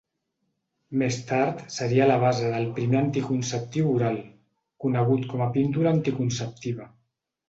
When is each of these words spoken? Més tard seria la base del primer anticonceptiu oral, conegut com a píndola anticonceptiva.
Més 0.99 1.17
tard 1.31 1.59
seria 1.73 2.07
la 2.11 2.15
base 2.23 2.49
del 2.53 2.65
primer 2.79 2.97
anticonceptiu 3.01 3.89
oral, 3.97 4.17
conegut 4.87 5.27
com 5.35 5.45
a 5.45 5.51
píndola 5.59 5.93
anticonceptiva. 5.97 6.89